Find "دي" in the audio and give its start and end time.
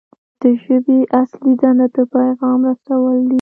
3.27-3.29